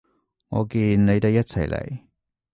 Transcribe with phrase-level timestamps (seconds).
[0.47, 1.99] 我見你哋一齊嚟